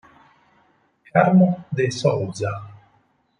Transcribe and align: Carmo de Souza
Carmo 1.11 1.63
de 1.71 1.91
Souza 1.91 2.49